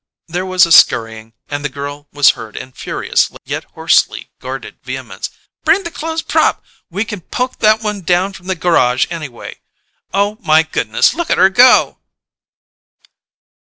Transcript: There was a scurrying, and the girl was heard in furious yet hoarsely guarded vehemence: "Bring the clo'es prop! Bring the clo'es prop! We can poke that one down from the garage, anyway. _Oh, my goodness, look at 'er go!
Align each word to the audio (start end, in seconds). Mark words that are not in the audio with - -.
There 0.27 0.47
was 0.47 0.65
a 0.65 0.71
scurrying, 0.71 1.33
and 1.47 1.63
the 1.63 1.69
girl 1.69 2.07
was 2.11 2.31
heard 2.31 2.55
in 2.55 2.71
furious 2.71 3.29
yet 3.45 3.65
hoarsely 3.75 4.31
guarded 4.39 4.79
vehemence: 4.81 5.29
"Bring 5.63 5.83
the 5.83 5.91
clo'es 5.91 6.23
prop! 6.23 6.55
Bring 6.55 6.63
the 6.63 6.63
clo'es 6.63 6.63
prop! 6.63 6.65
We 6.89 7.05
can 7.05 7.21
poke 7.21 7.59
that 7.59 7.81
one 7.83 8.01
down 8.01 8.33
from 8.33 8.47
the 8.47 8.55
garage, 8.55 9.05
anyway. 9.11 9.59
_Oh, 10.11 10.39
my 10.43 10.63
goodness, 10.63 11.13
look 11.13 11.29
at 11.29 11.37
'er 11.37 11.49
go! 11.49 11.99